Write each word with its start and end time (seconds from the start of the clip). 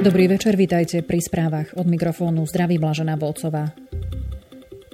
Dobrý 0.00 0.32
večer, 0.32 0.56
vítajte 0.56 1.04
pri 1.04 1.20
správach 1.20 1.76
od 1.76 1.84
mikrofónu 1.84 2.48
zdraví 2.48 2.80
Blažená 2.80 3.20
Volcová. 3.20 3.76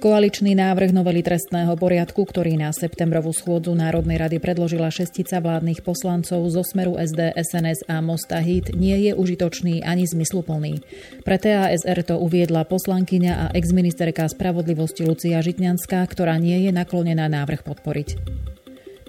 Koaličný 0.03 0.51
návrh 0.51 0.91
novely 0.91 1.23
trestného 1.23 1.79
poriadku, 1.79 2.27
ktorý 2.27 2.59
na 2.59 2.75
septembrovú 2.75 3.31
schôdzu 3.31 3.71
Národnej 3.71 4.19
rady 4.19 4.43
predložila 4.43 4.91
šestica 4.91 5.39
vládnych 5.39 5.79
poslancov 5.79 6.43
zo 6.51 6.59
Smeru 6.59 6.99
SD, 6.99 7.39
SNS 7.39 7.87
a 7.87 8.03
Mosta 8.03 8.43
Hit, 8.43 8.75
nie 8.75 8.99
je 9.07 9.15
užitočný 9.15 9.79
ani 9.79 10.03
zmysluplný. 10.03 10.83
Pre 11.23 11.37
TASR 11.39 12.03
to 12.03 12.19
uviedla 12.19 12.67
poslankyňa 12.67 13.33
a 13.33 13.45
exministerka 13.55 14.27
spravodlivosti 14.27 15.07
Lucia 15.07 15.39
Žitňanská, 15.39 16.03
ktorá 16.03 16.35
nie 16.35 16.67
je 16.67 16.75
naklonená 16.75 17.31
návrh 17.31 17.63
podporiť. 17.63 18.09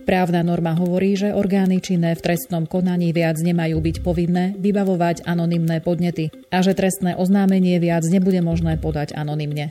Právna 0.09 0.41
norma 0.41 0.73
hovorí, 0.73 1.21
že 1.21 1.37
orgány 1.37 1.85
činné 1.85 2.17
v 2.17 2.25
trestnom 2.25 2.65
konaní 2.65 3.13
viac 3.13 3.37
nemajú 3.45 3.77
byť 3.77 3.97
povinné 4.01 4.57
vybavovať 4.57 5.29
anonymné 5.29 5.85
podnety 5.85 6.33
a 6.49 6.65
že 6.65 6.73
trestné 6.73 7.13
oznámenie 7.13 7.77
viac 7.77 8.09
nebude 8.09 8.41
možné 8.41 8.81
podať 8.81 9.13
anonymne. 9.13 9.69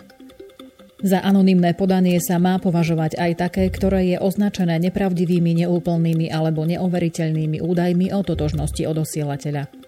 Za 1.02 1.26
anonymné 1.26 1.74
podanie 1.74 2.22
sa 2.22 2.38
má 2.38 2.62
považovať 2.62 3.18
aj 3.18 3.32
také, 3.50 3.66
ktoré 3.74 4.14
je 4.14 4.18
označené 4.22 4.78
nepravdivými, 4.78 5.66
neúplnými 5.66 6.30
alebo 6.30 6.70
neoveriteľnými 6.70 7.58
údajmi 7.58 8.14
o 8.14 8.22
totožnosti 8.22 8.86
odosielateľa. 8.86 9.87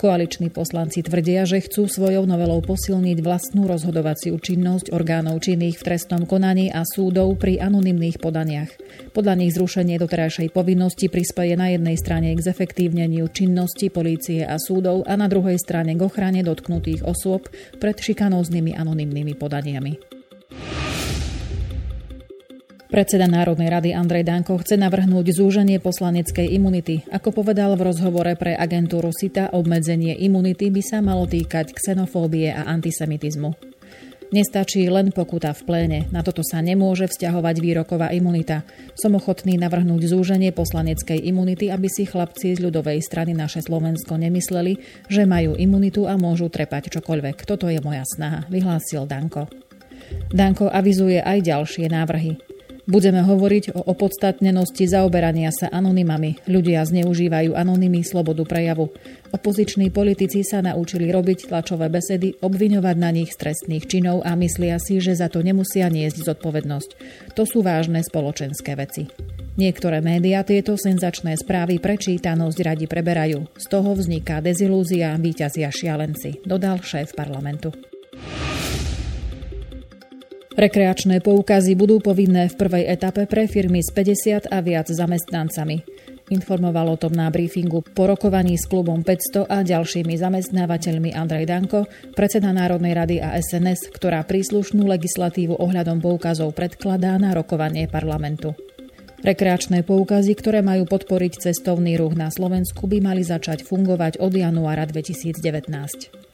Koaliční 0.00 0.48
poslanci 0.48 1.04
tvrdia, 1.04 1.44
že 1.44 1.60
chcú 1.60 1.84
svojou 1.84 2.24
novelou 2.24 2.64
posilniť 2.64 3.20
vlastnú 3.20 3.68
rozhodovaciu 3.68 4.32
činnosť 4.40 4.96
orgánov 4.96 5.44
činných 5.44 5.76
v 5.76 5.92
trestnom 5.92 6.24
konaní 6.24 6.72
a 6.72 6.88
súdov 6.88 7.36
pri 7.36 7.60
anonymných 7.60 8.16
podaniach. 8.16 8.72
Podľa 9.12 9.34
nich 9.36 9.52
zrušenie 9.52 10.00
doterajšej 10.00 10.56
povinnosti 10.56 11.12
prispieje 11.12 11.52
na 11.52 11.76
jednej 11.76 12.00
strane 12.00 12.32
k 12.32 12.40
zefektívneniu 12.40 13.28
činnosti 13.28 13.92
polície 13.92 14.40
a 14.40 14.56
súdov 14.56 15.04
a 15.04 15.20
na 15.20 15.28
druhej 15.28 15.60
strane 15.60 15.92
k 15.92 16.00
ochrane 16.00 16.40
dotknutých 16.40 17.04
osôb 17.04 17.52
pred 17.76 18.00
šikanóznymi 18.00 18.72
anonymnými 18.72 19.36
podaniami. 19.36 20.19
Predseda 22.90 23.30
Národnej 23.30 23.70
rady 23.70 23.94
Andrej 23.94 24.26
Danko 24.26 24.58
chce 24.58 24.74
navrhnúť 24.74 25.30
zúženie 25.30 25.78
poslaneckej 25.78 26.42
imunity. 26.50 27.06
Ako 27.14 27.30
povedal 27.30 27.78
v 27.78 27.86
rozhovore 27.86 28.34
pre 28.34 28.58
agentúru 28.58 29.14
SITA, 29.14 29.54
obmedzenie 29.54 30.18
imunity 30.18 30.74
by 30.74 30.82
sa 30.82 30.98
malo 30.98 31.22
týkať 31.22 31.70
xenofóbie 31.70 32.50
a 32.50 32.66
antisemitizmu. 32.66 33.54
Nestačí 34.34 34.90
len 34.90 35.14
pokuta 35.14 35.54
v 35.54 35.62
pléne. 35.62 36.00
Na 36.10 36.26
toto 36.26 36.42
sa 36.42 36.58
nemôže 36.58 37.06
vzťahovať 37.06 37.62
výroková 37.62 38.10
imunita. 38.10 38.66
Som 38.98 39.14
ochotný 39.14 39.54
navrhnúť 39.54 40.10
zúženie 40.10 40.50
poslaneckej 40.50 41.22
imunity, 41.30 41.70
aby 41.70 41.86
si 41.86 42.10
chlapci 42.10 42.58
z 42.58 42.62
ľudovej 42.62 43.06
strany 43.06 43.38
naše 43.38 43.62
Slovensko 43.62 44.18
nemysleli, 44.18 45.06
že 45.06 45.30
majú 45.30 45.54
imunitu 45.54 46.10
a 46.10 46.18
môžu 46.18 46.50
trepať 46.50 46.90
čokoľvek. 46.90 47.46
Toto 47.46 47.70
je 47.70 47.78
moja 47.86 48.02
snaha, 48.02 48.50
vyhlásil 48.50 49.06
Danko. 49.06 49.46
Danko 50.34 50.66
avizuje 50.66 51.22
aj 51.22 51.38
ďalšie 51.46 51.86
návrhy. 51.86 52.49
Budeme 52.90 53.22
hovoriť 53.22 53.78
o 53.78 53.86
opodstatnenosti 53.86 54.90
zaoberania 54.90 55.54
sa 55.54 55.70
anonymami. 55.70 56.42
Ľudia 56.50 56.82
zneužívajú 56.82 57.54
anonymy 57.54 58.02
slobodu 58.02 58.42
prejavu. 58.42 58.90
Opoziční 59.30 59.94
politici 59.94 60.42
sa 60.42 60.58
naučili 60.58 61.06
robiť 61.14 61.54
tlačové 61.54 61.86
besedy, 61.86 62.34
obviňovať 62.42 62.96
na 62.98 63.14
nich 63.14 63.30
trestných 63.38 63.86
činov 63.86 64.26
a 64.26 64.34
myslia 64.34 64.82
si, 64.82 64.98
že 64.98 65.14
za 65.14 65.30
to 65.30 65.38
nemusia 65.38 65.86
niesť 65.86 66.34
zodpovednosť. 66.34 66.90
To 67.38 67.46
sú 67.46 67.62
vážne 67.62 68.02
spoločenské 68.02 68.74
veci. 68.74 69.06
Niektoré 69.54 70.02
médiá 70.02 70.42
tieto 70.42 70.74
senzačné 70.74 71.38
správy 71.38 71.78
prečítanosť 71.78 72.58
radi 72.58 72.90
preberajú. 72.90 73.54
Z 73.54 73.70
toho 73.70 73.94
vzniká 73.94 74.42
dezilúzia, 74.42 75.14
víťazia 75.14 75.70
šialenci, 75.70 76.42
dodal 76.42 76.82
šéf 76.82 77.14
parlamentu. 77.14 77.70
Rekreačné 80.50 81.22
poukazy 81.22 81.78
budú 81.78 82.02
povinné 82.02 82.50
v 82.50 82.58
prvej 82.58 82.84
etape 82.90 83.30
pre 83.30 83.46
firmy 83.46 83.86
s 83.86 83.94
50 83.94 84.50
a 84.50 84.58
viac 84.58 84.90
zamestnancami. 84.90 85.86
Informoval 86.30 86.94
o 86.94 86.96
tom 86.98 87.14
na 87.14 87.30
briefingu 87.30 87.86
po 87.86 88.10
rokovaní 88.10 88.58
s 88.58 88.66
klubom 88.66 89.02
500 89.02 89.46
a 89.46 89.62
ďalšími 89.62 90.14
zamestnávateľmi 90.14 91.14
Andrej 91.14 91.46
Danko, 91.46 91.86
predseda 92.18 92.50
Národnej 92.50 92.98
rady 92.98 93.16
a 93.22 93.38
SNS, 93.38 93.94
ktorá 93.94 94.26
príslušnú 94.26 94.86
legislatívu 94.90 95.54
ohľadom 95.58 96.02
poukazov 96.02 96.54
predkladá 96.54 97.14
na 97.18 97.30
rokovanie 97.30 97.86
parlamentu. 97.86 98.54
Rekreačné 99.22 99.86
poukazy, 99.86 100.34
ktoré 100.34 100.66
majú 100.66 100.86
podporiť 100.86 101.50
cestovný 101.50 101.94
ruch 101.94 102.18
na 102.18 102.26
Slovensku, 102.26 102.90
by 102.90 102.98
mali 102.98 103.22
začať 103.22 103.62
fungovať 103.62 104.18
od 104.18 104.34
januára 104.34 104.82
2019. 104.86 106.29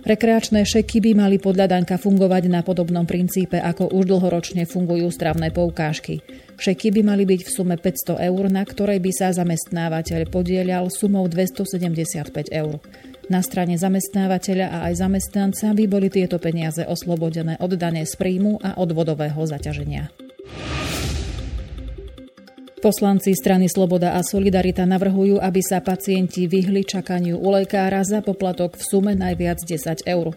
Rekreačné 0.00 0.64
šeky 0.64 1.04
by 1.04 1.12
mali 1.12 1.36
podľa 1.36 1.76
Danka 1.76 2.00
fungovať 2.00 2.48
na 2.48 2.64
podobnom 2.64 3.04
princípe, 3.04 3.60
ako 3.60 3.92
už 3.92 4.08
dlhoročne 4.08 4.64
fungujú 4.64 5.12
stravné 5.12 5.52
poukážky. 5.52 6.24
Šeky 6.56 6.88
by 6.88 7.00
mali 7.04 7.28
byť 7.28 7.40
v 7.44 7.50
sume 7.52 7.76
500 7.76 8.16
eur, 8.16 8.44
na 8.48 8.64
ktorej 8.64 8.96
by 9.00 9.12
sa 9.12 9.28
zamestnávateľ 9.36 10.28
podielal 10.32 10.88
sumou 10.88 11.28
275 11.28 12.32
eur. 12.48 12.80
Na 13.28 13.44
strane 13.44 13.76
zamestnávateľa 13.76 14.66
a 14.72 14.78
aj 14.90 15.06
zamestnanca 15.06 15.70
by 15.76 15.84
boli 15.86 16.08
tieto 16.08 16.40
peniaze 16.42 16.82
oslobodené 16.82 17.60
od 17.60 17.76
dane 17.76 18.02
z 18.02 18.14
príjmu 18.16 18.58
a 18.58 18.80
odvodového 18.80 19.38
zaťaženia. 19.44 20.10
Poslanci 22.80 23.36
strany 23.36 23.68
Sloboda 23.68 24.16
a 24.16 24.24
Solidarita 24.24 24.88
navrhujú, 24.88 25.36
aby 25.36 25.60
sa 25.60 25.84
pacienti 25.84 26.48
vyhli 26.48 26.80
čakaniu 26.80 27.36
u 27.36 27.52
lekára 27.52 28.00
za 28.00 28.24
poplatok 28.24 28.80
v 28.80 28.82
sume 28.88 29.12
najviac 29.12 29.60
10 29.68 30.08
eur. 30.08 30.32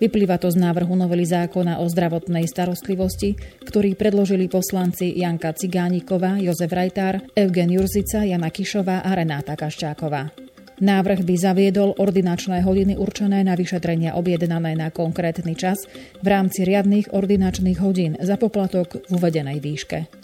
Vyplýva 0.00 0.40
to 0.40 0.48
z 0.48 0.56
návrhu 0.56 0.96
novely 0.96 1.28
zákona 1.28 1.84
o 1.84 1.86
zdravotnej 1.92 2.48
starostlivosti, 2.48 3.36
ktorý 3.68 3.92
predložili 3.92 4.48
poslanci 4.48 5.12
Janka 5.20 5.52
Cigániková, 5.52 6.40
Jozef 6.40 6.72
Rajtár, 6.72 7.28
Eugen 7.36 7.68
Jurzica, 7.68 8.24
Jana 8.24 8.48
Kišová 8.48 9.04
a 9.04 9.12
Renáta 9.12 9.52
Kaščáková. 9.52 10.32
Návrh 10.80 11.28
by 11.28 11.34
zaviedol 11.36 11.92
ordinačné 12.00 12.64
hodiny 12.64 12.96
určené 12.96 13.44
na 13.44 13.52
vyšetrenia 13.52 14.16
objednané 14.16 14.80
na 14.80 14.88
konkrétny 14.88 15.52
čas 15.60 15.84
v 16.24 16.26
rámci 16.26 16.64
riadných 16.64 17.12
ordinačných 17.12 17.78
hodín 17.84 18.16
za 18.16 18.40
poplatok 18.40 19.04
v 19.04 19.10
uvedenej 19.12 19.60
výške. 19.60 20.21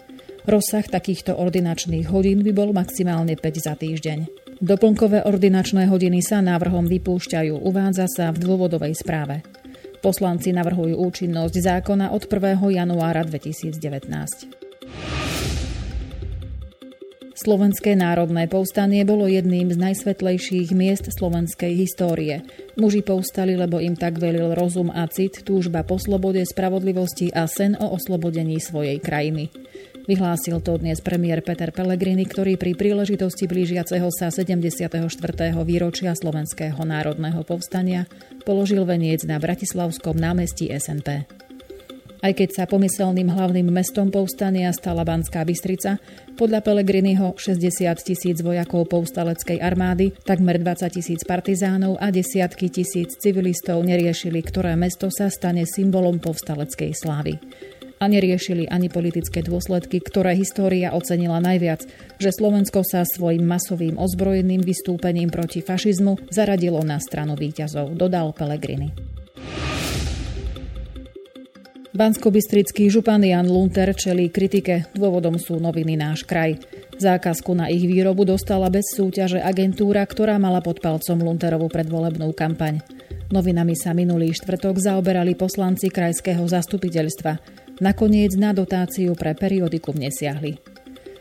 Rozsah 0.48 0.88
takýchto 0.88 1.36
ordinačných 1.36 2.08
hodín 2.08 2.40
by 2.40 2.56
bol 2.56 2.72
maximálne 2.72 3.36
5 3.36 3.68
za 3.68 3.76
týždeň. 3.76 4.48
Doplnkové 4.64 5.28
ordinačné 5.28 5.84
hodiny 5.92 6.24
sa 6.24 6.40
návrhom 6.40 6.88
vypúšťajú, 6.88 7.52
uvádza 7.68 8.08
sa 8.08 8.32
v 8.32 8.48
dôvodovej 8.48 8.96
správe. 8.96 9.44
Poslanci 10.00 10.56
navrhujú 10.56 10.96
účinnosť 11.04 11.52
zákona 11.52 12.16
od 12.16 12.24
1. 12.24 12.64
januára 12.64 13.28
2019. 13.28 13.76
Slovenské 17.36 17.92
národné 17.92 18.48
povstanie 18.48 19.04
bolo 19.04 19.28
jedným 19.28 19.68
z 19.68 19.76
najsvetlejších 19.76 20.72
miest 20.72 21.12
slovenskej 21.12 21.76
histórie. 21.76 22.40
Muži 22.80 23.04
povstali, 23.04 23.52
lebo 23.52 23.84
im 23.84 24.00
tak 24.00 24.16
velil 24.16 24.56
rozum 24.56 24.88
a 24.96 25.04
cit, 25.12 25.44
túžba 25.44 25.84
po 25.84 26.00
slobode, 26.00 26.40
spravodlivosti 26.40 27.36
a 27.36 27.44
sen 27.44 27.76
o 27.76 27.92
oslobodení 27.92 28.56
svojej 28.64 28.96
krajiny. 28.96 29.52
Vyhlásil 30.08 30.64
to 30.64 30.80
dnes 30.80 31.04
premiér 31.04 31.44
Peter 31.44 31.68
Pellegrini, 31.68 32.24
ktorý 32.24 32.56
pri 32.56 32.72
príležitosti 32.72 33.44
blížiaceho 33.44 34.08
sa 34.08 34.32
74. 34.32 34.88
výročia 35.68 36.16
Slovenského 36.16 36.80
národného 36.80 37.44
povstania 37.44 38.08
položil 38.48 38.88
veniec 38.88 39.28
na 39.28 39.36
Bratislavskom 39.36 40.16
námestí 40.16 40.72
SNP. 40.72 41.28
Aj 42.24 42.32
keď 42.32 42.48
sa 42.56 42.64
pomyselným 42.64 43.28
hlavným 43.28 43.68
mestom 43.68 44.08
povstania 44.08 44.72
stala 44.72 45.04
Banská 45.04 45.44
Bystrica, 45.44 46.00
podľa 46.40 46.64
Pelegriniho 46.64 47.36
60 47.36 47.92
tisíc 48.00 48.40
vojakov 48.40 48.88
povstaleckej 48.88 49.60
armády, 49.60 50.16
takmer 50.24 50.56
20 50.56 50.88
tisíc 50.88 51.20
partizánov 51.28 52.00
a 52.00 52.08
desiatky 52.08 52.72
tisíc 52.72 53.12
civilistov 53.20 53.84
neriešili, 53.84 54.40
ktoré 54.40 54.72
mesto 54.72 55.12
sa 55.12 55.28
stane 55.28 55.68
symbolom 55.68 56.16
povstaleckej 56.16 56.96
slávy 56.96 57.36
a 57.98 58.04
neriešili 58.06 58.70
ani 58.70 58.86
politické 58.86 59.42
dôsledky, 59.42 59.98
ktoré 59.98 60.38
história 60.38 60.94
ocenila 60.94 61.42
najviac, 61.42 61.84
že 62.16 62.30
Slovensko 62.30 62.86
sa 62.86 63.02
svojim 63.02 63.42
masovým 63.42 63.98
ozbrojeným 63.98 64.62
vystúpením 64.62 65.28
proti 65.28 65.60
fašizmu 65.60 66.30
zaradilo 66.30 66.80
na 66.86 67.02
stranu 67.02 67.34
výťazov, 67.34 67.98
dodal 67.98 68.30
Pelegrini. 68.32 68.94
Banskobystrický 71.98 72.86
župan 72.94 73.26
Jan 73.26 73.50
Lunter 73.50 73.90
čelí 73.90 74.30
kritike, 74.30 74.86
dôvodom 74.94 75.34
sú 75.34 75.58
noviny 75.58 75.98
Náš 75.98 76.22
kraj. 76.22 76.54
Zákazku 76.94 77.58
na 77.58 77.66
ich 77.74 77.82
výrobu 77.82 78.22
dostala 78.22 78.70
bez 78.70 78.94
súťaže 78.94 79.42
agentúra, 79.42 80.06
ktorá 80.06 80.38
mala 80.38 80.62
pod 80.62 80.78
palcom 80.78 81.18
Lunterovú 81.18 81.66
predvolebnú 81.66 82.30
kampaň. 82.38 82.78
Novinami 83.34 83.74
sa 83.74 83.98
minulý 83.98 84.30
štvrtok 84.30 84.78
zaoberali 84.78 85.34
poslanci 85.34 85.90
krajského 85.90 86.46
zastupiteľstva. 86.46 87.66
Nakoniec 87.78 88.34
na 88.34 88.50
dotáciu 88.50 89.14
pre 89.14 89.38
periodikum 89.38 89.94
nesiahli. 89.94 90.58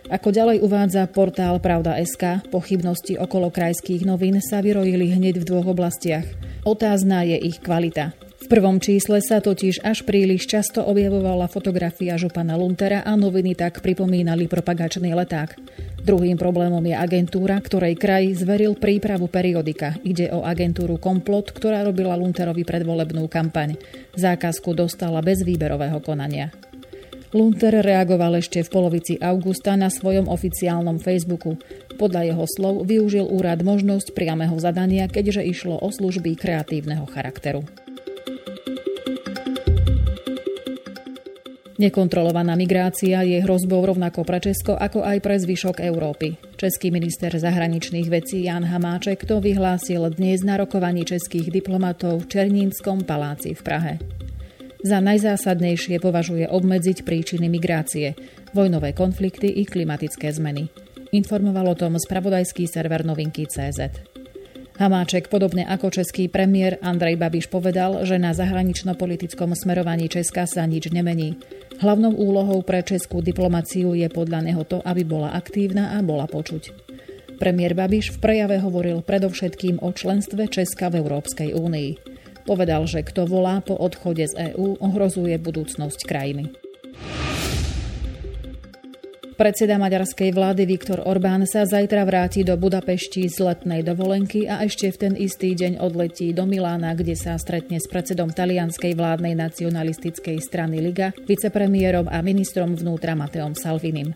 Ako 0.09 0.33
ďalej 0.33 0.65
uvádza 0.65 1.05
portál 1.05 1.61
Pravda.sk, 1.61 2.49
pochybnosti 2.49 3.13
okolo 3.13 3.53
krajských 3.53 4.01
novín 4.01 4.41
sa 4.41 4.65
vyrojili 4.65 5.13
hneď 5.13 5.37
v 5.43 5.47
dvoch 5.53 5.69
oblastiach. 5.69 6.25
Otázna 6.65 7.29
je 7.29 7.37
ich 7.37 7.61
kvalita. 7.61 8.17
V 8.47 8.55
prvom 8.55 8.79
čísle 8.79 9.19
sa 9.19 9.43
totiž 9.43 9.83
až 9.83 10.07
príliš 10.07 10.47
často 10.47 10.79
objavovala 10.79 11.51
fotografia 11.51 12.15
župana 12.15 12.55
Luntera 12.55 13.03
a 13.03 13.11
noviny 13.19 13.59
tak 13.59 13.83
pripomínali 13.83 14.47
propagačný 14.47 15.11
leták. 15.11 15.59
Druhým 15.99 16.39
problémom 16.39 16.79
je 16.79 16.95
agentúra, 16.95 17.59
ktorej 17.59 17.99
kraj 17.99 18.39
zveril 18.39 18.79
prípravu 18.79 19.27
periodika. 19.27 19.99
Ide 19.99 20.31
o 20.31 20.47
agentúru 20.47 20.95
Komplot, 20.95 21.51
ktorá 21.51 21.83
robila 21.83 22.15
Lunterovi 22.15 22.63
predvolebnú 22.63 23.27
kampaň. 23.27 23.75
Zákazku 24.15 24.71
dostala 24.71 25.19
bez 25.19 25.43
výberového 25.43 25.99
konania. 25.99 26.47
Lunter 27.35 27.83
reagoval 27.83 28.39
ešte 28.39 28.63
v 28.63 28.71
polovici 28.71 29.19
augusta 29.19 29.75
na 29.75 29.91
svojom 29.91 30.31
oficiálnom 30.31 31.03
Facebooku. 31.03 31.59
Podľa 31.99 32.31
jeho 32.31 32.47
slov 32.47 32.87
využil 32.87 33.27
úrad 33.27 33.59
možnosť 33.59 34.15
priameho 34.15 34.55
zadania, 34.55 35.11
keďže 35.11 35.43
išlo 35.43 35.75
o 35.83 35.91
služby 35.91 36.39
kreatívneho 36.39 37.03
charakteru. 37.11 37.67
Nekontrolovaná 41.77 42.57
migrácia 42.57 43.21
je 43.21 43.37
hrozbou 43.45 43.85
rovnako 43.85 44.25
pre 44.25 44.41
Česko, 44.41 44.73
ako 44.73 45.05
aj 45.05 45.21
pre 45.21 45.37
zvyšok 45.37 45.85
Európy. 45.85 46.33
Český 46.57 46.89
minister 46.89 47.29
zahraničných 47.29 48.09
vecí 48.09 48.49
Jan 48.49 48.65
Hamáček 48.65 49.29
to 49.29 49.37
vyhlásil 49.37 50.09
dnes 50.09 50.41
na 50.41 50.57
rokovaní 50.57 51.05
českých 51.05 51.53
diplomatov 51.53 52.25
v 52.25 52.29
Černínskom 52.33 53.05
paláci 53.05 53.53
v 53.53 53.61
Prahe. 53.61 53.93
Za 54.81 54.97
najzásadnejšie 55.05 56.01
považuje 56.01 56.49
obmedziť 56.49 57.05
príčiny 57.05 57.45
migrácie, 57.45 58.17
vojnové 58.57 58.97
konflikty 58.97 59.45
i 59.45 59.61
klimatické 59.61 60.33
zmeny. 60.33 60.73
Informoval 61.13 61.73
o 61.73 61.75
tom 61.77 61.93
spravodajský 62.01 62.65
server 62.65 63.05
novinky 63.05 63.45
CZ. 63.45 63.93
Hamáček, 64.77 65.29
podobne 65.29 65.65
ako 65.65 65.89
český 65.89 66.29
premiér 66.29 66.77
Andrej 66.85 67.17
Babiš 67.17 67.49
povedal, 67.49 68.05
že 68.05 68.21
na 68.21 68.33
zahranično-politickom 68.37 69.57
smerovaní 69.57 70.05
Česka 70.05 70.45
sa 70.45 70.69
nič 70.69 70.93
nemení. 70.93 71.37
Hlavnou 71.77 72.09
úlohou 72.17 72.65
pre 72.65 72.81
českú 72.81 73.21
diplomáciu 73.21 73.93
je 73.93 74.09
podľa 74.09 74.49
neho 74.49 74.65
to, 74.65 74.81
aby 74.81 75.05
bola 75.05 75.37
aktívna 75.37 75.93
a 75.93 76.01
bola 76.01 76.25
počuť. 76.25 76.73
Premiér 77.37 77.77
Babiš 77.77 78.17
v 78.17 78.21
prejave 78.21 78.57
hovoril 78.57 79.05
predovšetkým 79.05 79.85
o 79.85 79.93
členstve 79.93 80.49
Česka 80.49 80.89
v 80.89 81.05
Európskej 81.05 81.53
únii. 81.53 81.91
Povedal, 82.49 82.89
že 82.89 83.05
kto 83.05 83.29
volá 83.29 83.61
po 83.61 83.77
odchode 83.77 84.25
z 84.25 84.53
EÚ, 84.53 84.81
ohrozuje 84.81 85.37
budúcnosť 85.37 86.01
krajiny. 86.01 86.66
Predseda 89.37 89.77
maďarskej 89.77 90.33
vlády 90.33 90.65
Viktor 90.65 91.05
Orbán 91.05 91.45
sa 91.45 91.61
zajtra 91.61 92.09
vráti 92.09 92.41
do 92.41 92.57
Budapešti 92.57 93.29
z 93.29 93.37
letnej 93.45 93.85
dovolenky 93.85 94.49
a 94.49 94.65
ešte 94.65 94.89
v 94.89 94.97
ten 94.97 95.13
istý 95.13 95.53
deň 95.53 95.77
odletí 95.77 96.33
do 96.33 96.49
Milána, 96.49 96.97
kde 96.97 97.13
sa 97.13 97.37
stretne 97.37 97.77
s 97.77 97.85
predsedom 97.85 98.33
talianskej 98.33 98.97
vládnej 98.97 99.37
nacionalistickej 99.37 100.41
strany 100.41 100.81
Liga, 100.81 101.13
vicepremiérom 101.29 102.09
a 102.09 102.17
ministrom 102.25 102.73
vnútra 102.73 103.13
Mateom 103.13 103.53
Salvinim. 103.53 104.09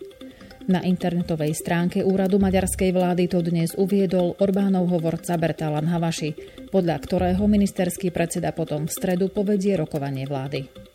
Na 0.66 0.82
internetovej 0.82 1.54
stránke 1.54 2.02
úradu 2.02 2.42
maďarskej 2.42 2.90
vlády 2.90 3.30
to 3.30 3.46
dnes 3.46 3.78
uviedol 3.78 4.34
Orbánov 4.42 4.90
hovorca 4.90 5.38
Bertalan 5.38 5.86
Havaši, 5.86 6.34
podľa 6.74 6.98
ktorého 6.98 7.46
ministerský 7.46 8.10
predseda 8.10 8.50
potom 8.50 8.90
v 8.90 8.94
stredu 8.98 9.30
povedie 9.30 9.78
rokovanie 9.78 10.26
vlády. 10.26 10.91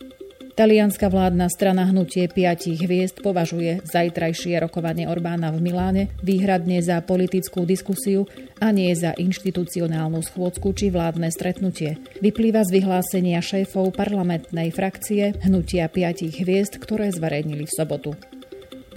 Talianská 0.57 1.13
vládna 1.13 1.53
strana 1.53 1.85
Hnutie 1.85 2.25
piatich 2.25 2.81
hviezd 2.81 3.21
považuje 3.21 3.77
zajtrajšie 3.85 4.57
rokovanie 4.57 5.05
Orbána 5.05 5.53
v 5.53 5.61
Miláne 5.61 6.03
výhradne 6.25 6.81
za 6.81 6.97
politickú 7.05 7.61
diskusiu 7.61 8.25
a 8.57 8.73
nie 8.73 8.89
za 8.97 9.13
inštitucionálnu 9.13 10.17
schôdzku 10.25 10.73
či 10.73 10.89
vládne 10.89 11.29
stretnutie. 11.29 12.01
Vyplýva 12.25 12.65
z 12.65 12.81
vyhlásenia 12.81 13.37
šéfov 13.37 13.93
parlamentnej 13.93 14.73
frakcie 14.73 15.37
Hnutia 15.45 15.93
piatich 15.93 16.41
hviezd, 16.41 16.81
ktoré 16.81 17.13
zverejnili 17.13 17.69
v 17.69 17.75
sobotu. 17.77 18.17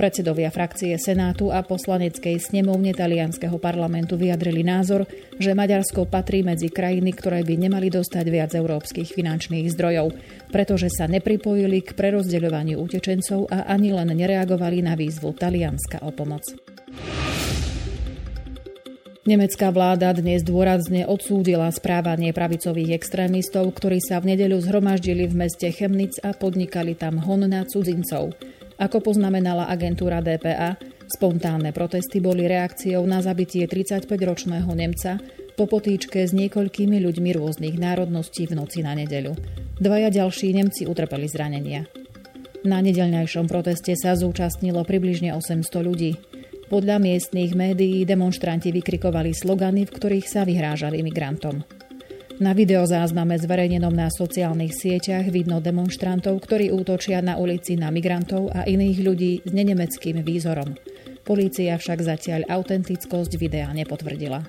Predsedovia 0.01 0.49
frakcie 0.49 0.97
Senátu 0.97 1.53
a 1.53 1.61
poslaneckej 1.61 2.41
snemovne 2.41 2.97
talianského 2.97 3.61
parlamentu 3.61 4.17
vyjadrili 4.17 4.65
názor, 4.65 5.05
že 5.37 5.53
Maďarsko 5.53 6.09
patrí 6.09 6.41
medzi 6.41 6.73
krajiny, 6.73 7.13
ktoré 7.13 7.45
by 7.45 7.69
nemali 7.69 7.93
dostať 7.93 8.25
viac 8.33 8.57
európskych 8.57 9.13
finančných 9.13 9.69
zdrojov, 9.69 10.17
pretože 10.49 10.89
sa 10.89 11.05
nepripojili 11.05 11.85
k 11.85 11.93
prerozdeľovaniu 11.93 12.81
utečencov 12.81 13.53
a 13.53 13.69
ani 13.69 13.93
len 13.93 14.09
nereagovali 14.17 14.81
na 14.81 14.97
výzvu 14.97 15.37
Talianska 15.37 16.01
o 16.01 16.09
pomoc. 16.17 16.49
Nemecká 19.29 19.69
vláda 19.69 20.17
dnes 20.17 20.41
dôrazne 20.41 21.05
odsúdila 21.05 21.69
správanie 21.77 22.33
pravicových 22.33 22.97
extrémistov, 22.97 23.69
ktorí 23.77 24.01
sa 24.01 24.17
v 24.25 24.33
nedeľu 24.33 24.65
zhromaždili 24.65 25.29
v 25.29 25.45
meste 25.45 25.69
Chemnitz 25.69 26.25
a 26.25 26.33
podnikali 26.33 26.97
tam 26.97 27.21
hon 27.21 27.45
na 27.45 27.69
cudzincov. 27.69 28.33
Ako 28.81 29.05
poznamenala 29.05 29.69
agentúra 29.69 30.25
DPA, 30.25 30.81
spontánne 31.05 31.69
protesty 31.77 32.17
boli 32.17 32.49
reakciou 32.49 33.05
na 33.05 33.21
zabitie 33.21 33.69
35-ročného 33.69 34.73
Nemca 34.73 35.21
po 35.53 35.69
potýčke 35.69 36.25
s 36.25 36.33
niekoľkými 36.33 36.97
ľuďmi 37.05 37.31
rôznych 37.37 37.77
národností 37.77 38.49
v 38.49 38.57
noci 38.57 38.81
na 38.81 38.97
nedeľu. 38.97 39.37
Dvaja 39.77 40.09
ďalší 40.09 40.57
Nemci 40.57 40.89
utrpeli 40.89 41.29
zranenia. 41.29 41.85
Na 42.65 42.81
nedeľňajšom 42.81 43.53
proteste 43.53 43.93
sa 44.01 44.17
zúčastnilo 44.17 44.81
približne 44.89 45.37
800 45.37 45.85
ľudí. 45.85 46.17
Podľa 46.73 47.05
miestných 47.05 47.53
médií 47.53 48.09
demonstranti 48.09 48.73
vykrikovali 48.73 49.37
slogany, 49.37 49.85
v 49.85 49.93
ktorých 49.93 50.25
sa 50.25 50.49
vyhrážali 50.49 51.05
migrantom. 51.05 51.61
Na 52.41 52.57
videozázname 52.57 53.37
zverejnenom 53.37 53.93
na 53.93 54.09
sociálnych 54.09 54.73
sieťach 54.73 55.29
vidno 55.29 55.61
demonstrantov, 55.61 56.41
ktorí 56.41 56.73
útočia 56.73 57.21
na 57.21 57.37
ulici 57.37 57.77
na 57.77 57.93
migrantov 57.93 58.49
a 58.57 58.65
iných 58.65 58.99
ľudí 59.05 59.33
s 59.45 59.51
nenemeckým 59.53 60.25
výzorom. 60.25 60.73
Polícia 61.21 61.77
však 61.77 62.01
zatiaľ 62.01 62.49
autentickosť 62.49 63.37
videa 63.37 63.69
nepotvrdila. 63.77 64.41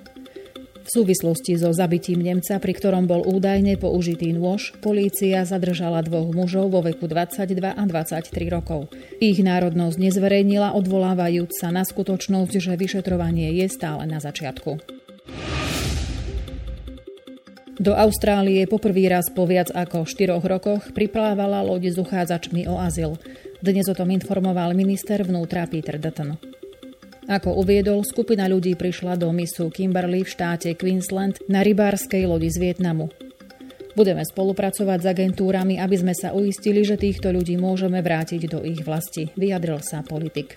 V 0.81 0.89
súvislosti 0.89 1.59
so 1.59 1.75
zabitím 1.75 2.23
Nemca, 2.23 2.63
pri 2.63 2.73
ktorom 2.79 3.11
bol 3.11 3.27
údajne 3.27 3.75
použitý 3.75 4.31
nôž, 4.31 4.71
polícia 4.79 5.43
zadržala 5.43 5.99
dvoch 5.99 6.31
mužov 6.31 6.71
vo 6.71 6.79
veku 6.79 7.11
22 7.11 7.75
a 7.75 7.83
23 7.83 8.31
rokov. 8.47 8.87
Ich 9.19 9.43
národnosť 9.43 9.99
nezverejnila, 9.99 10.79
odvolávajúc 10.79 11.59
sa 11.59 11.75
na 11.75 11.83
skutočnosť, 11.83 12.55
že 12.55 12.73
vyšetrovanie 12.79 13.51
je 13.59 13.67
stále 13.67 14.07
na 14.07 14.23
začiatku. 14.23 15.00
Do 17.81 17.97
Austrálie 17.97 18.69
poprvý 18.69 19.09
raz 19.09 19.33
po 19.33 19.49
viac 19.49 19.73
ako 19.73 20.05
4 20.05 20.37
rokoch 20.37 20.93
priplávala 20.93 21.65
loď 21.65 21.89
s 21.89 21.97
uchádzačmi 21.97 22.69
o 22.69 22.77
azyl. 22.77 23.17
Dnes 23.57 23.89
o 23.89 23.97
tom 23.97 24.13
informoval 24.13 24.77
minister 24.77 25.25
vnútra 25.25 25.65
Peter 25.65 25.97
Dutton. 25.97 26.37
Ako 27.25 27.57
uviedol, 27.57 28.05
skupina 28.05 28.45
ľudí 28.45 28.77
prišla 28.77 29.17
do 29.17 29.33
misu 29.33 29.73
Kimberley 29.73 30.21
v 30.21 30.29
štáte 30.29 30.77
Queensland 30.77 31.41
na 31.49 31.65
rybárskej 31.65 32.29
lodi 32.29 32.53
z 32.53 32.69
Vietnamu. 32.69 33.09
Budeme 33.97 34.21
spolupracovať 34.29 34.99
s 35.01 35.09
agentúrami, 35.17 35.81
aby 35.81 35.97
sme 35.97 36.13
sa 36.13 36.37
uistili, 36.37 36.85
že 36.85 37.01
týchto 37.01 37.33
ľudí 37.33 37.57
môžeme 37.57 37.97
vrátiť 38.05 38.45
do 38.45 38.61
ich 38.61 38.85
vlasti, 38.85 39.33
vyjadril 39.33 39.81
sa 39.81 40.05
politik. 40.05 40.53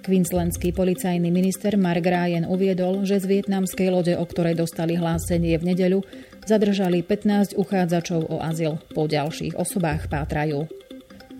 Queenslandský 0.00 0.72
policajný 0.72 1.28
minister 1.28 1.76
Mark 1.76 2.00
Ryan 2.00 2.48
uviedol, 2.48 3.04
že 3.04 3.20
z 3.20 3.28
vietnamskej 3.28 3.92
lode, 3.92 4.16
o 4.16 4.24
ktorej 4.24 4.56
dostali 4.56 4.96
hlásenie 4.96 5.60
v 5.60 5.76
nedeľu, 5.76 6.00
zadržali 6.44 7.02
15 7.04 7.56
uchádzačov 7.56 8.30
o 8.30 8.40
azyl. 8.40 8.78
Po 8.92 9.08
ďalších 9.10 9.56
osobách 9.56 10.08
pátrajú. 10.12 10.68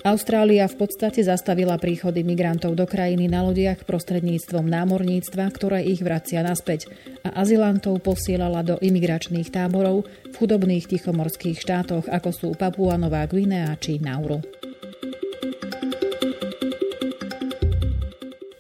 Austrália 0.01 0.65
v 0.65 0.81
podstate 0.81 1.21
zastavila 1.21 1.77
príchody 1.77 2.25
migrantov 2.25 2.73
do 2.73 2.89
krajiny 2.89 3.29
na 3.29 3.45
lodiach 3.45 3.85
prostredníctvom 3.85 4.65
námorníctva, 4.65 5.45
ktoré 5.53 5.85
ich 5.85 6.01
vracia 6.01 6.41
naspäť 6.41 6.89
a 7.21 7.37
azylantov 7.45 8.01
posielala 8.01 8.65
do 8.65 8.81
imigračných 8.81 9.53
táborov 9.53 10.09
v 10.09 10.35
chudobných 10.41 10.89
tichomorských 10.89 11.61
štátoch, 11.61 12.09
ako 12.09 12.31
sú 12.33 12.49
Papua 12.57 12.97
Nová 12.97 13.29
Guinea 13.29 13.77
či 13.77 14.01
Nauru. 14.01 14.60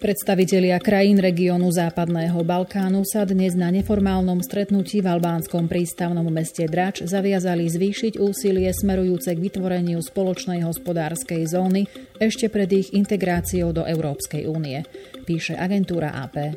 Predstavitelia 0.00 0.80
krajín 0.80 1.20
regiónu 1.20 1.68
Západného 1.68 2.40
Balkánu 2.40 3.04
sa 3.04 3.28
dnes 3.28 3.52
na 3.52 3.68
neformálnom 3.68 4.40
stretnutí 4.40 5.04
v 5.04 5.12
albánskom 5.12 5.68
prístavnom 5.68 6.24
meste 6.32 6.64
Drač 6.64 7.04
zaviazali 7.04 7.68
zvýšiť 7.68 8.16
úsilie 8.16 8.72
smerujúce 8.72 9.36
k 9.36 9.44
vytvoreniu 9.44 10.00
spoločnej 10.00 10.64
hospodárskej 10.64 11.44
zóny 11.44 11.84
ešte 12.16 12.48
pred 12.48 12.72
ich 12.72 12.96
integráciou 12.96 13.76
do 13.76 13.84
Európskej 13.84 14.48
únie, 14.48 14.88
píše 15.28 15.52
agentúra 15.52 16.16
AP. 16.16 16.56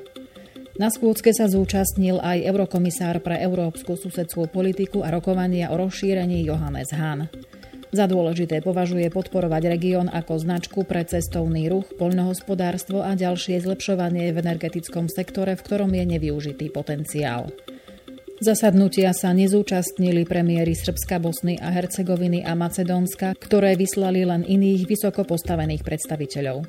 Na 0.80 0.88
schôdzke 0.88 1.36
sa 1.36 1.52
zúčastnil 1.52 2.24
aj 2.24 2.48
eurokomisár 2.48 3.20
pre 3.20 3.44
európsku 3.44 4.00
susedskú 4.00 4.48
politiku 4.48 5.04
a 5.04 5.12
rokovania 5.12 5.68
o 5.68 5.84
rozšírení 5.84 6.48
Johannes 6.48 6.96
Hahn. 6.96 7.28
Za 7.94 8.10
dôležité 8.10 8.66
považuje 8.66 9.06
podporovať 9.14 9.70
región 9.70 10.10
ako 10.10 10.42
značku 10.42 10.82
pre 10.82 11.06
cestovný 11.06 11.70
ruch, 11.70 11.94
poľnohospodárstvo 12.02 13.06
a 13.06 13.14
ďalšie 13.14 13.62
zlepšovanie 13.62 14.34
v 14.34 14.42
energetickom 14.42 15.06
sektore, 15.06 15.54
v 15.54 15.62
ktorom 15.62 15.94
je 15.94 16.02
nevyužitý 16.18 16.74
potenciál. 16.74 17.54
Zasadnutia 18.42 19.14
sa 19.14 19.30
nezúčastnili 19.30 20.26
premiéry 20.26 20.74
Srbska, 20.74 21.22
Bosny 21.22 21.62
a 21.62 21.70
Hercegoviny 21.70 22.42
a 22.42 22.58
Macedónska, 22.58 23.38
ktoré 23.38 23.78
vyslali 23.78 24.26
len 24.26 24.42
iných 24.42 24.90
vysoko 24.90 25.22
postavených 25.22 25.86
predstaviteľov. 25.86 26.66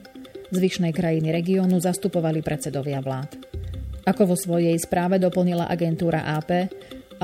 Zvyšnej 0.53 0.93
krajiny 0.93 1.33
regiónu 1.33 1.81
zastupovali 1.81 2.45
predsedovia 2.45 3.01
vlád. 3.01 3.33
Ako 4.05 4.29
vo 4.29 4.37
svojej 4.37 4.77
správe 4.77 5.17
doplnila 5.17 5.73
agentúra 5.73 6.37
AP, 6.37 6.69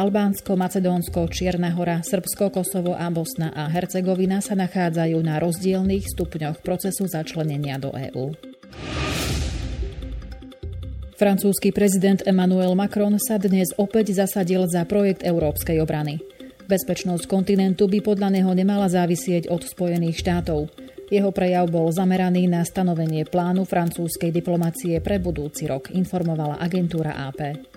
Albánsko, 0.00 0.57
Macedónsko, 0.57 1.28
Čierna 1.28 1.76
hora, 1.76 2.00
Srbsko, 2.00 2.49
Kosovo 2.49 2.97
a 2.97 3.04
Bosna 3.12 3.52
a 3.52 3.69
Hercegovina 3.69 4.40
sa 4.40 4.57
nachádzajú 4.57 5.21
na 5.21 5.37
rozdielných 5.37 6.09
stupňoch 6.16 6.64
procesu 6.64 7.04
začlenenia 7.04 7.76
do 7.76 7.92
EÚ. 7.92 8.33
Francúzsky 11.21 11.69
prezident 11.69 12.25
Emmanuel 12.25 12.73
Macron 12.73 13.12
sa 13.21 13.37
dnes 13.37 13.76
opäť 13.76 14.16
zasadil 14.16 14.64
za 14.73 14.88
projekt 14.88 15.21
európskej 15.21 15.76
obrany. 15.85 16.16
Bezpečnosť 16.64 17.28
kontinentu 17.28 17.85
by 17.85 18.00
podľa 18.00 18.40
neho 18.40 18.57
nemala 18.57 18.88
závisieť 18.88 19.52
od 19.52 19.69
Spojených 19.69 20.16
štátov. 20.16 20.73
Jeho 21.12 21.28
prejav 21.28 21.69
bol 21.69 21.92
zameraný 21.92 22.49
na 22.49 22.64
stanovenie 22.64 23.28
plánu 23.28 23.69
francúzskej 23.69 24.33
diplomacie 24.33 24.97
pre 25.04 25.21
budúci 25.21 25.69
rok, 25.69 25.92
informovala 25.92 26.57
agentúra 26.57 27.21
AP. 27.28 27.70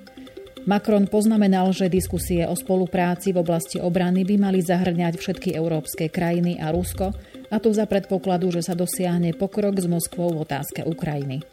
Macron 0.64 1.12
poznamenal, 1.12 1.76
že 1.76 1.92
diskusie 1.92 2.48
o 2.48 2.56
spolupráci 2.56 3.36
v 3.36 3.44
oblasti 3.44 3.84
obrany 3.84 4.24
by 4.24 4.36
mali 4.40 4.60
zahrňať 4.64 5.20
všetky 5.20 5.52
európske 5.60 6.08
krajiny 6.08 6.56
a 6.56 6.72
Rusko, 6.72 7.12
a 7.52 7.60
to 7.60 7.76
za 7.76 7.84
predpokladu, 7.84 8.48
že 8.48 8.64
sa 8.64 8.72
dosiahne 8.72 9.36
pokrok 9.36 9.76
s 9.76 9.92
Moskvou 9.92 10.32
v 10.32 10.48
otázke 10.48 10.88
Ukrajiny. 10.88 11.44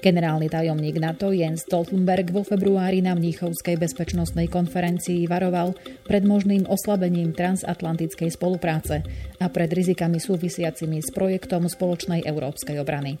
Generálny 0.00 0.48
tajomník 0.48 0.96
NATO 0.96 1.28
Jens 1.36 1.68
Stoltenberg 1.68 2.32
vo 2.32 2.40
februári 2.40 3.04
na 3.04 3.12
Mníchovskej 3.12 3.76
bezpečnostnej 3.76 4.48
konferencii 4.48 5.28
varoval 5.28 5.76
pred 6.08 6.24
možným 6.24 6.64
oslabením 6.64 7.36
transatlantickej 7.36 8.32
spolupráce 8.32 9.04
a 9.36 9.46
pred 9.52 9.68
rizikami 9.68 10.16
súvisiacimi 10.16 11.04
s 11.04 11.12
projektom 11.12 11.68
spoločnej 11.68 12.24
európskej 12.24 12.80
obrany. 12.80 13.20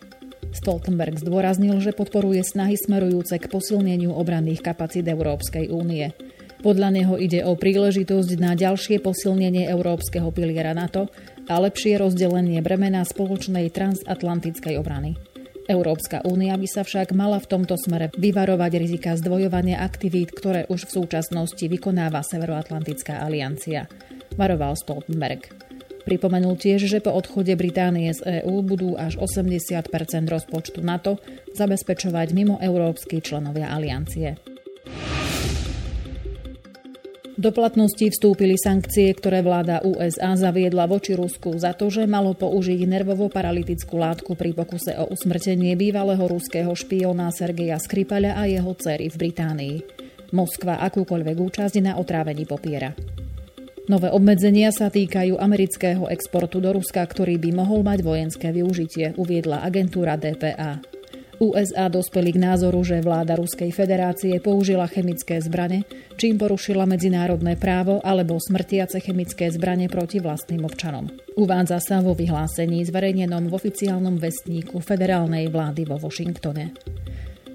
Stoltenberg 0.50 1.18
zdôraznil, 1.18 1.78
že 1.78 1.94
podporuje 1.94 2.42
snahy 2.42 2.74
smerujúce 2.74 3.38
k 3.38 3.46
posilneniu 3.46 4.10
obranných 4.14 4.62
kapacít 4.62 5.06
Európskej 5.06 5.70
únie. 5.70 6.10
Podľa 6.60 6.92
neho 6.92 7.16
ide 7.16 7.40
o 7.40 7.56
príležitosť 7.56 8.36
na 8.36 8.52
ďalšie 8.52 9.00
posilnenie 9.00 9.64
európskeho 9.72 10.28
piliera 10.28 10.76
NATO 10.76 11.08
a 11.48 11.56
lepšie 11.56 11.96
rozdelenie 11.96 12.60
bremena 12.60 13.00
spoločnej 13.00 13.72
transatlantickej 13.72 14.76
obrany. 14.76 15.16
Európska 15.70 16.20
únia 16.26 16.58
by 16.58 16.68
sa 16.68 16.82
však 16.82 17.14
mala 17.14 17.38
v 17.38 17.46
tomto 17.46 17.78
smere 17.78 18.10
vyvarovať 18.12 18.72
rizika 18.76 19.14
zdvojovania 19.14 19.78
aktivít, 19.78 20.34
ktoré 20.34 20.66
už 20.66 20.90
v 20.90 20.94
súčasnosti 21.00 21.62
vykonáva 21.62 22.26
Severoatlantická 22.26 23.22
aliancia. 23.22 23.86
Varoval 24.34 24.74
Stoltenberg. 24.74 25.59
Pripomenul 26.10 26.58
tiež, 26.58 26.90
že 26.90 26.98
po 26.98 27.14
odchode 27.14 27.54
Británie 27.54 28.10
z 28.10 28.42
EÚ 28.42 28.66
budú 28.66 28.98
až 28.98 29.14
80% 29.22 29.86
rozpočtu 30.26 30.82
NATO 30.82 31.22
zabezpečovať 31.54 32.34
mimo 32.34 32.58
európsky 32.58 33.22
členovia 33.22 33.70
aliancie. 33.70 34.34
Do 37.38 37.54
platnosti 37.54 38.02
vstúpili 38.02 38.58
sankcie, 38.58 39.14
ktoré 39.14 39.40
vláda 39.46 39.86
USA 39.86 40.34
zaviedla 40.34 40.90
voči 40.90 41.14
Rusku 41.14 41.54
za 41.56 41.78
to, 41.78 41.94
že 41.94 42.10
malo 42.10 42.34
použiť 42.34 42.90
nervovo-paralytickú 42.90 43.94
látku 43.94 44.34
pri 44.34 44.50
pokuse 44.50 44.98
o 44.98 45.14
usmrtenie 45.14 45.78
bývalého 45.78 46.26
ruského 46.26 46.74
špiona 46.74 47.30
Sergeja 47.30 47.78
Skripaľa 47.78 48.34
a 48.34 48.50
jeho 48.50 48.74
dcery 48.74 49.14
v 49.14 49.16
Británii. 49.16 49.76
Moskva 50.34 50.82
akúkoľvek 50.84 51.36
účasť 51.38 51.80
na 51.80 52.02
otrávení 52.02 52.44
popiera. 52.50 52.92
Nové 53.90 54.06
obmedzenia 54.06 54.70
sa 54.70 54.86
týkajú 54.86 55.34
amerického 55.34 56.06
exportu 56.14 56.62
do 56.62 56.70
Ruska, 56.70 57.02
ktorý 57.02 57.42
by 57.42 57.50
mohol 57.58 57.82
mať 57.82 58.06
vojenské 58.06 58.54
využitie, 58.54 59.18
uviedla 59.18 59.66
agentúra 59.66 60.14
DPA. 60.14 60.78
USA 61.42 61.90
dospeli 61.90 62.36
k 62.36 62.38
názoru, 62.38 62.86
že 62.86 63.02
vláda 63.02 63.34
Ruskej 63.34 63.74
federácie 63.74 64.38
použila 64.38 64.86
chemické 64.86 65.42
zbrane, 65.42 65.82
čím 66.14 66.38
porušila 66.38 66.86
medzinárodné 66.86 67.58
právo 67.58 67.98
alebo 68.06 68.38
smrtiace 68.38 69.02
chemické 69.02 69.50
zbrane 69.50 69.90
proti 69.90 70.22
vlastným 70.22 70.62
občanom. 70.70 71.10
Uvádza 71.34 71.82
sa 71.82 71.98
vo 71.98 72.14
vyhlásení 72.14 72.86
zverejnenom 72.86 73.50
v 73.50 73.56
oficiálnom 73.58 74.22
vestníku 74.22 74.78
federálnej 74.78 75.50
vlády 75.50 75.82
vo 75.82 75.98
Washingtone. 75.98 76.70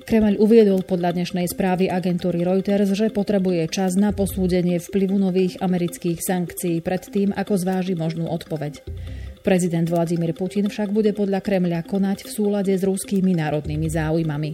Kremľ 0.06 0.38
uviedol 0.38 0.86
podľa 0.86 1.18
dnešnej 1.18 1.50
správy 1.50 1.90
agentúry 1.90 2.46
Reuters, 2.46 2.94
že 2.94 3.10
potrebuje 3.10 3.66
čas 3.74 3.98
na 3.98 4.14
posúdenie 4.14 4.78
vplyvu 4.78 5.18
nových 5.18 5.58
amerických 5.58 6.22
sankcií 6.22 6.78
pred 6.86 7.02
tým, 7.10 7.34
ako 7.34 7.58
zváži 7.58 7.98
možnú 7.98 8.30
odpoveď. 8.30 8.86
Prezident 9.42 9.90
Vladimír 9.90 10.38
Putin 10.38 10.70
však 10.70 10.94
bude 10.94 11.10
podľa 11.18 11.42
Kremľa 11.42 11.90
konať 11.90 12.22
v 12.22 12.30
súlade 12.30 12.78
s 12.78 12.86
ruskými 12.86 13.34
národnými 13.34 13.90
záujmami. 13.90 14.52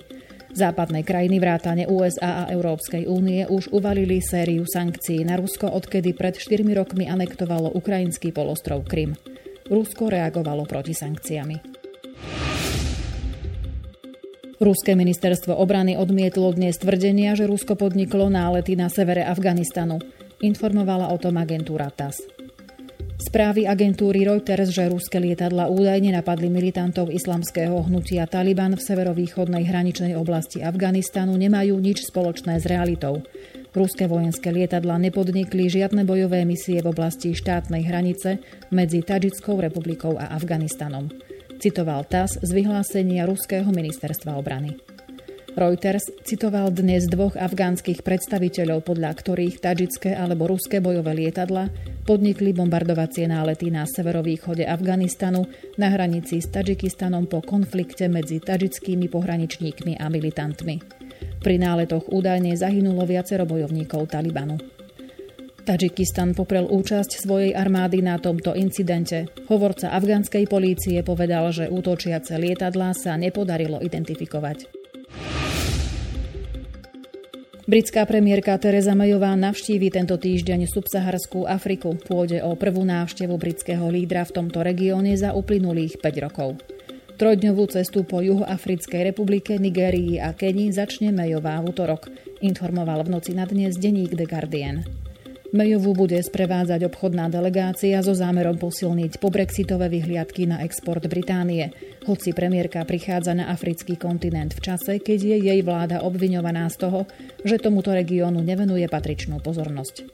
Západné 0.56 1.04
krajiny 1.04 1.44
vrátane 1.44 1.84
USA 1.84 2.48
a 2.48 2.56
Európskej 2.56 3.12
únie 3.12 3.44
už 3.44 3.76
uvalili 3.76 4.24
sériu 4.24 4.64
sankcií 4.64 5.28
na 5.28 5.36
Rusko, 5.36 5.68
odkedy 5.68 6.16
pred 6.16 6.40
4 6.40 6.64
rokmi 6.72 7.12
anektovalo 7.12 7.76
ukrajinský 7.76 8.32
polostrov 8.32 8.88
Krym. 8.88 9.20
Rusko 9.68 10.16
reagovalo 10.16 10.64
proti 10.64 10.96
sankciami. 10.96 11.71
Ruské 14.62 14.94
ministerstvo 14.94 15.58
obrany 15.58 15.98
odmietlo 15.98 16.54
dnes 16.54 16.78
tvrdenia, 16.78 17.34
že 17.34 17.50
Rusko 17.50 17.74
podniklo 17.74 18.30
nálety 18.30 18.78
na 18.78 18.94
severe 18.94 19.26
Afganistanu. 19.26 19.98
Informovala 20.38 21.10
o 21.10 21.18
tom 21.18 21.42
agentúra 21.42 21.90
TAS. 21.90 22.22
Správy 23.18 23.66
agentúry 23.66 24.22
Reuters, 24.22 24.70
že 24.70 24.86
ruské 24.86 25.18
lietadla 25.18 25.66
údajne 25.66 26.14
napadli 26.14 26.54
militantov 26.54 27.10
islamského 27.10 27.74
hnutia 27.90 28.30
Taliban 28.30 28.78
v 28.78 28.86
severovýchodnej 28.86 29.66
hraničnej 29.66 30.14
oblasti 30.14 30.62
Afganistanu, 30.62 31.34
nemajú 31.42 31.82
nič 31.82 32.14
spoločné 32.14 32.62
s 32.62 32.70
realitou. 32.70 33.26
Ruské 33.74 34.06
vojenské 34.06 34.54
lietadla 34.54 35.02
nepodnikli 35.02 35.74
žiadne 35.74 36.06
bojové 36.06 36.46
misie 36.46 36.86
v 36.86 36.94
oblasti 36.94 37.34
štátnej 37.34 37.82
hranice 37.82 38.38
medzi 38.70 39.02
Tadžickou 39.02 39.58
republikou 39.58 40.22
a 40.22 40.38
Afganistanom 40.38 41.31
citoval 41.62 42.10
TAS 42.10 42.42
z 42.42 42.50
vyhlásenia 42.58 43.30
ruského 43.30 43.70
ministerstva 43.70 44.34
obrany. 44.34 44.82
Reuters 45.54 46.10
citoval 46.26 46.74
dnes 46.74 47.06
dvoch 47.06 47.38
afgánskych 47.38 48.02
predstaviteľov, 48.02 48.88
podľa 48.88 49.12
ktorých 49.14 49.62
tadžické 49.62 50.16
alebo 50.18 50.50
ruské 50.50 50.82
bojové 50.82 51.14
lietadla 51.14 51.70
podnikli 52.08 52.56
bombardovacie 52.56 53.30
nálety 53.30 53.70
na 53.70 53.86
severovýchode 53.86 54.66
Afganistanu 54.66 55.46
na 55.78 55.94
hranici 55.94 56.42
s 56.42 56.50
Tadžikistanom 56.50 57.30
po 57.30 57.46
konflikte 57.46 58.10
medzi 58.10 58.42
tadžickými 58.42 59.12
pohraničníkmi 59.12 60.02
a 60.02 60.10
militantmi. 60.10 60.82
Pri 61.44 61.56
náletoch 61.62 62.10
údajne 62.10 62.58
zahynulo 62.58 63.06
viacero 63.06 63.46
bojovníkov 63.46 64.08
Talibanu. 64.08 64.81
Tadžikistan 65.62 66.34
poprel 66.34 66.66
účasť 66.66 67.22
svojej 67.22 67.54
armády 67.54 68.02
na 68.02 68.18
tomto 68.18 68.58
incidente. 68.58 69.30
Hovorca 69.46 69.94
afgánskej 69.94 70.50
polície 70.50 70.98
povedal, 71.06 71.54
že 71.54 71.70
útočiace 71.70 72.34
lietadlá 72.42 72.98
sa 72.98 73.14
nepodarilo 73.14 73.78
identifikovať. 73.78 74.66
Britská 77.70 78.10
premiérka 78.10 78.58
Teresa 78.58 78.98
Mayová 78.98 79.38
navštívi 79.38 79.94
tento 79.94 80.18
týždeň 80.18 80.66
subsaharskú 80.66 81.46
Afriku. 81.46 81.94
Pôjde 81.94 82.42
o 82.42 82.58
prvú 82.58 82.82
návštevu 82.82 83.38
britského 83.38 83.86
lídra 83.88 84.26
v 84.26 84.44
tomto 84.44 84.66
regióne 84.66 85.14
za 85.14 85.38
uplynulých 85.38 86.02
5 86.02 86.26
rokov. 86.26 86.58
Trojdňovú 87.22 87.64
cestu 87.70 88.02
po 88.02 88.26
Juhoafrickej 88.26 89.14
republike, 89.14 89.62
Nigérii 89.62 90.18
a 90.18 90.34
Kenii 90.34 90.74
začne 90.74 91.14
Mayová 91.14 91.62
v 91.62 91.70
útorok, 91.70 92.10
informoval 92.42 93.06
v 93.06 93.14
noci 93.14 93.38
na 93.38 93.46
dnes 93.46 93.78
denník 93.78 94.18
The 94.18 94.26
Guardian. 94.26 95.01
Mayovu 95.52 95.92
bude 95.92 96.16
sprevádzať 96.16 96.88
obchodná 96.88 97.28
delegácia 97.28 98.00
so 98.00 98.16
zámerom 98.16 98.56
posilniť 98.56 99.20
pobrexitové 99.20 99.92
vyhliadky 99.92 100.48
na 100.48 100.64
export 100.64 101.04
Británie, 101.12 101.76
hoci 102.08 102.32
premiérka 102.32 102.80
prichádza 102.88 103.36
na 103.36 103.52
africký 103.52 104.00
kontinent 104.00 104.56
v 104.56 104.64
čase, 104.64 105.04
keď 105.04 105.20
je 105.36 105.38
jej 105.52 105.60
vláda 105.60 106.08
obviňovaná 106.08 106.72
z 106.72 106.88
toho, 106.88 107.00
že 107.44 107.60
tomuto 107.60 107.92
regiónu 107.92 108.40
nevenuje 108.40 108.88
patričnú 108.88 109.44
pozornosť. 109.44 110.08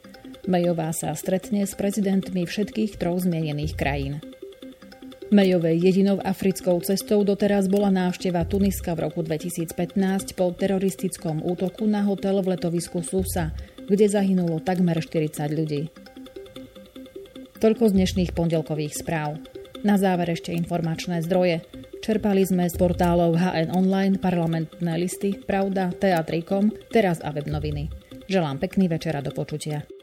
Mayová 0.49 0.89
sa 0.89 1.13
stretne 1.13 1.69
s 1.69 1.77
prezidentmi 1.77 2.49
všetkých 2.49 2.97
troch 2.97 3.21
zmienených 3.21 3.77
krajín. 3.77 4.25
Mayovej 5.29 5.85
jedinou 5.85 6.17
africkou 6.17 6.81
cestou 6.81 7.21
doteraz 7.21 7.69
bola 7.69 7.93
návšteva 7.93 8.47
Tuniska 8.49 8.97
v 8.97 9.05
roku 9.05 9.21
2015 9.21 10.33
po 10.33 10.49
teroristickom 10.49 11.45
útoku 11.45 11.85
na 11.85 12.01
hotel 12.07 12.41
v 12.41 12.55
letovisku 12.55 13.03
Susa, 13.03 13.53
kde 13.87 14.05
zahynulo 14.11 14.59
takmer 14.59 14.99
40 14.99 15.47
ľudí. 15.55 15.89
Toľko 17.57 17.89
z 17.89 17.93
dnešných 17.97 18.31
pondelkových 18.37 18.93
správ. 19.01 19.41
Na 19.81 19.97
záver 19.97 20.29
ešte 20.29 20.53
informačné 20.53 21.25
zdroje. 21.25 21.65
Čerpali 22.05 22.45
sme 22.45 22.69
z 22.69 22.75
portálov 22.77 23.33
HN 23.33 23.73
Online, 23.73 24.21
parlamentné 24.21 24.93
listy, 25.01 25.33
Pravda, 25.33 25.89
Teatrikom, 25.95 26.69
teraz 26.93 27.17
a 27.25 27.33
web 27.33 27.49
noviny. 27.49 27.89
Želám 28.29 28.61
pekný 28.61 28.85
večer 28.91 29.17
a 29.17 29.25
do 29.25 29.33
počutia. 29.33 29.96